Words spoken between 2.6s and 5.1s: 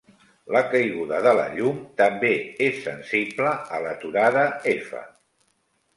és sensible a l'aturada-f.